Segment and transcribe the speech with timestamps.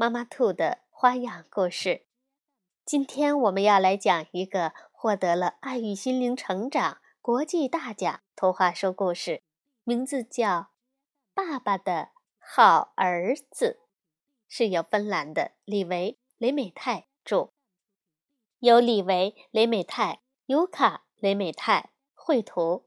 [0.00, 2.06] 妈妈兔的花样故事，
[2.84, 9.42] 今天我们要来讲一个获得了爱与心灵成长国际大奖图画书故事，
[9.82, 10.46] 名字叫
[11.34, 13.80] 《爸爸的好儿子》，
[14.46, 17.50] 是由芬兰的李维·雷美泰著，
[18.60, 22.86] 由李维·雷美泰、尤卡·雷美泰绘图，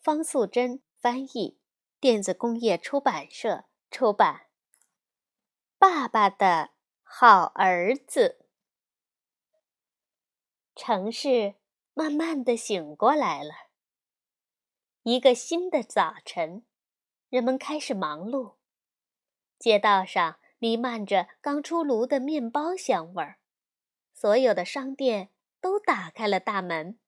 [0.00, 1.58] 方素珍翻译，
[2.00, 4.46] 电子工业出版社出版。
[5.80, 8.44] 爸爸的好儿子。
[10.76, 11.54] 城市
[11.94, 13.50] 慢慢的醒过来了。
[15.04, 16.66] 一个新的早晨，
[17.30, 18.56] 人们开始忙碌。
[19.58, 23.38] 街道上弥漫着刚出炉的面包香味儿，
[24.12, 25.30] 所有的商店
[25.62, 26.98] 都打开了大门。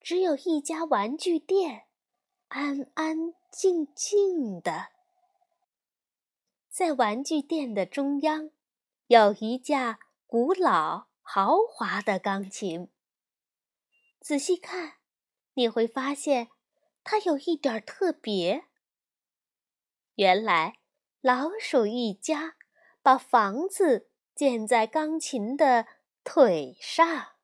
[0.00, 1.88] 只有一家玩具店，
[2.46, 4.93] 安安静静的。
[6.74, 8.50] 在玩具店的中央，
[9.06, 12.90] 有一架古老豪华的钢琴。
[14.18, 14.94] 仔细看，
[15.52, 16.50] 你会发现
[17.04, 18.64] 它有一点特别。
[20.16, 20.80] 原来，
[21.20, 22.56] 老鼠一家
[23.02, 25.86] 把房子建在钢琴的
[26.24, 27.36] 腿上。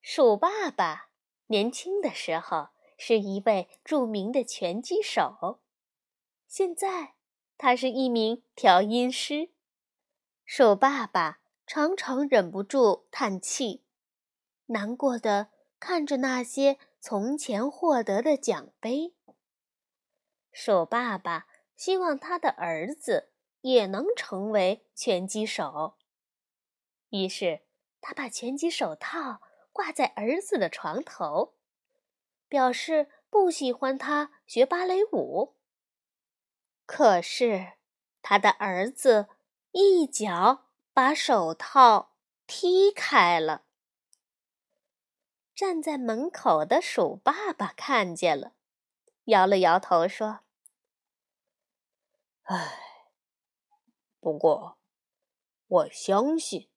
[0.00, 1.10] 鼠爸爸
[1.46, 5.60] 年轻的时候是一位著名的拳击手。
[6.54, 7.14] 现在，
[7.56, 9.48] 他是一名调音师。
[10.44, 13.86] 鼠爸爸常常忍不住叹气，
[14.66, 15.48] 难过的
[15.80, 19.14] 看着那些从前获得的奖杯。
[20.50, 25.94] 鼠爸爸希望他的儿子也能成为拳击手，
[27.08, 27.62] 于是
[28.02, 29.40] 他把拳击手套
[29.72, 31.54] 挂在儿子的床头，
[32.46, 35.54] 表示不喜欢他学芭蕾舞。
[36.94, 37.72] 可是，
[38.20, 39.30] 他的儿子
[39.70, 43.64] 一脚把手套踢开了。
[45.54, 48.52] 站在门口的鼠爸爸看见了，
[49.24, 50.40] 摇了摇头说
[52.44, 52.78] ：“唉，
[54.20, 54.76] 不过，
[55.66, 56.68] 我相信，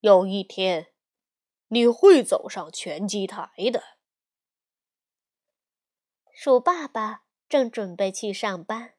[0.00, 0.92] 有一天，
[1.68, 3.84] 你会走上拳击台的。”
[6.34, 8.93] 鼠爸爸正准备去上班。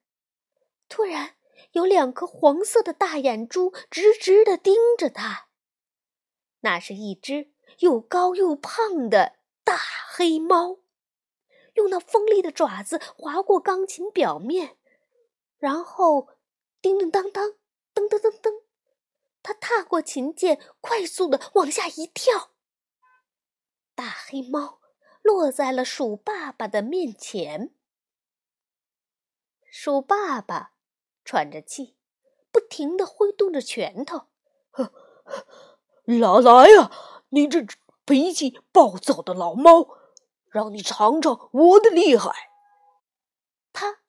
[0.88, 1.36] 突然，
[1.72, 5.48] 有两颗黄色的大眼珠直直地盯着他。
[6.62, 9.78] 那是一只又高又胖的大
[10.10, 10.80] 黑猫，
[11.74, 14.78] 用那锋利的爪子划过钢琴表面，
[15.58, 16.30] 然后
[16.82, 17.52] 叮叮当当，
[17.94, 18.64] 噔噔噔噔，
[19.44, 22.52] 它踏过琴键，快速地往下一跳。
[23.96, 24.82] 大黑猫
[25.22, 27.74] 落在了鼠爸爸的面前。
[29.70, 30.75] 鼠爸爸。
[31.26, 31.98] 喘着气，
[32.52, 34.28] 不停地挥动着拳头。
[36.06, 36.92] 来来呀，
[37.30, 39.98] 你这只脾气暴躁的老猫，
[40.52, 42.32] 让你尝尝我的厉害！
[43.74, 44.02] 啪！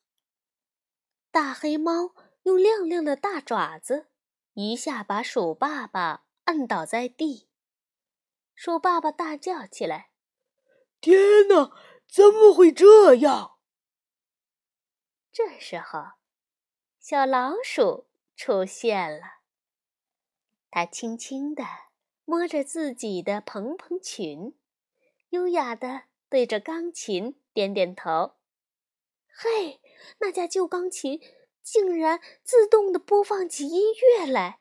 [1.31, 2.13] 大黑猫
[2.43, 4.09] 用亮亮的大爪子
[4.53, 7.49] 一下把鼠爸爸按倒在地。
[8.55, 10.11] 鼠爸爸大叫起来
[11.01, 11.73] ：“天哪，
[12.07, 13.57] 怎么会这样？”
[15.33, 16.01] 这时候。
[17.09, 19.39] 小老鼠出现了，
[20.73, 21.63] 它轻轻地
[22.25, 24.59] 摸着自己的蓬蓬裙，
[25.29, 28.35] 优雅地对着钢琴点点头。
[29.29, 29.81] 嘿，
[30.19, 31.21] 那架旧钢琴
[31.63, 34.59] 竟然自动地播放起音乐来！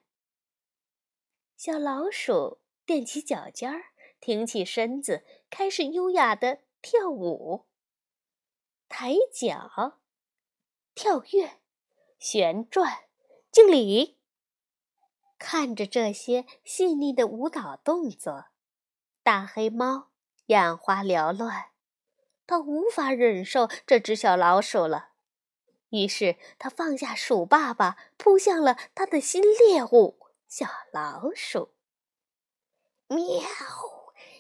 [1.58, 3.86] 小老鼠踮起脚尖儿，
[4.20, 7.66] 挺起身子，开始优雅地跳舞，
[8.88, 10.00] 抬脚，
[10.94, 11.62] 跳跃。
[12.28, 13.04] 旋转，
[13.52, 14.18] 敬礼。
[15.38, 18.46] 看着这些细腻的舞蹈动作，
[19.22, 20.08] 大黑猫
[20.48, 21.66] 眼花缭乱，
[22.48, 25.10] 它无法忍受这只小老鼠了。
[25.90, 30.18] 于是，它放下鼠爸爸，扑向了它的新猎物——
[30.50, 31.76] 小老鼠。
[33.08, 33.20] 喵，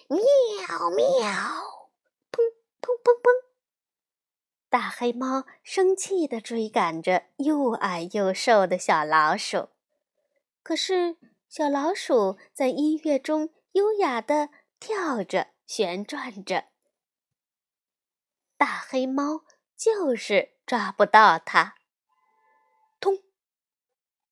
[0.07, 1.75] 喵，喵！
[4.75, 9.69] 大黑猫生气地追赶着又矮又瘦的小老鼠，
[10.62, 11.16] 可是
[11.48, 16.66] 小老鼠在音乐中优雅地跳着、旋转着，
[18.57, 19.45] 大黑猫
[19.77, 21.75] 就是抓不到它。
[23.00, 23.19] 通！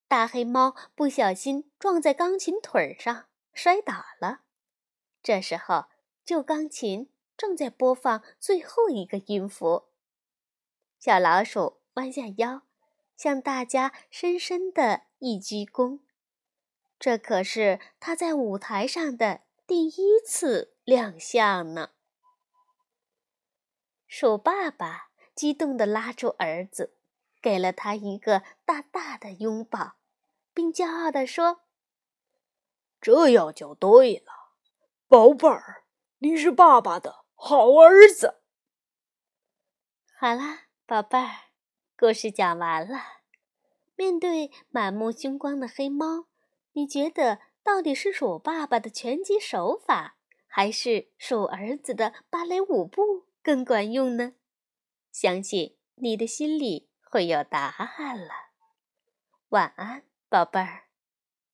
[0.10, 4.42] 大黑猫不小心撞在钢琴腿上，摔倒了。
[5.22, 5.86] 这时候，
[6.26, 9.93] 旧钢琴正在播放最后一个音符。
[11.04, 12.62] 小老鼠弯下腰，
[13.18, 16.00] 向大家深深的一鞠躬。
[16.98, 21.90] 这可是它在舞台上的第一次亮相呢。
[24.08, 26.96] 鼠爸爸激动地拉住儿子，
[27.42, 29.96] 给了他一个大大的拥抱，
[30.54, 31.64] 并骄傲地说
[33.02, 34.32] ：“这样就对了，
[35.10, 35.84] 宝贝儿，
[36.20, 38.40] 你是爸爸的好儿子。”
[40.18, 40.62] 好啦。
[40.86, 41.30] 宝贝儿，
[41.98, 43.00] 故事讲完了。
[43.96, 46.28] 面对满目凶光的黑猫，
[46.74, 54.34] 你觉得到底是鼠爸爸的拳击手法，还是鼠儿子的芭蕾舞步更管用呢？
[55.10, 58.32] 相信你的心里会有答案了。
[59.50, 60.83] 晚安，宝贝儿。